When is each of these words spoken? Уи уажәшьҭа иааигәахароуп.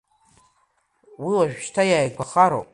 Уи 1.23 1.33
уажәшьҭа 1.35 1.83
иааигәахароуп. 1.87 2.67